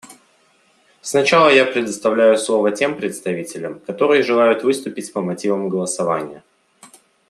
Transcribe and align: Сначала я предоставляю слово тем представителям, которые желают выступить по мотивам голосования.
Сначала 1.01 1.49
я 1.49 1.63
предоставляю 1.63 2.35
слово 2.35 2.71
тем 2.71 2.97
представителям, 2.97 3.79
которые 3.81 4.23
желают 4.23 4.63
выступить 4.63 5.13
по 5.13 5.21
мотивам 5.21 5.69
голосования. 5.69 6.43